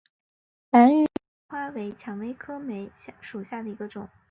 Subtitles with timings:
[0.71, 1.07] 兰屿野樱
[1.47, 2.89] 花为蔷薇科梅
[3.21, 4.09] 属下的一个种。